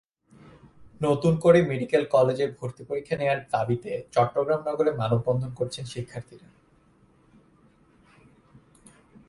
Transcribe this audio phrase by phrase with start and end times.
[1.01, 6.47] নতুন করে মেডিকেল কলেজের ভর্তি পরীক্ষা নেওয়ার দাবিতে চট্টগ্রাম নগরে মানববন্ধন করেছেন শিক্ষার্থীরা।